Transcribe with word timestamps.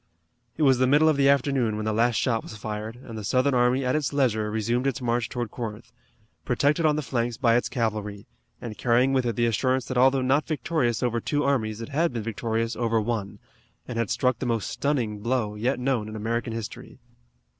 It 0.57 0.63
was 0.63 0.79
the 0.79 0.87
middle 0.87 1.07
of 1.07 1.15
the 1.15 1.29
afternoon 1.29 1.75
when 1.75 1.85
the 1.85 1.93
last 1.93 2.15
shot 2.15 2.41
was 2.41 2.57
fired, 2.57 2.95
and 3.03 3.15
the 3.15 3.23
Southern 3.23 3.53
army 3.53 3.85
at 3.85 3.95
its 3.95 4.11
leisure 4.11 4.49
resumed 4.49 4.87
its 4.87 4.99
march 4.99 5.29
toward 5.29 5.51
Corinth, 5.51 5.91
protected 6.43 6.87
on 6.87 6.95
the 6.95 7.03
flanks 7.03 7.37
by 7.37 7.55
its 7.55 7.69
cavalry, 7.69 8.25
and 8.59 8.79
carrying 8.79 9.13
with 9.13 9.27
it 9.27 9.35
the 9.35 9.45
assurance 9.45 9.85
that 9.85 9.99
although 9.99 10.23
not 10.23 10.47
victorious 10.47 11.03
over 11.03 11.21
two 11.21 11.43
armies 11.43 11.81
it 11.81 11.89
had 11.89 12.11
been 12.11 12.23
victorious 12.23 12.75
over 12.75 12.99
one, 12.99 13.37
and 13.87 13.99
had 13.99 14.09
struck 14.09 14.39
the 14.39 14.47
most 14.47 14.71
stunning 14.71 15.19
blow 15.19 15.53
yet 15.53 15.79
known 15.79 16.09
in 16.09 16.15
American 16.15 16.51
history. 16.51 16.97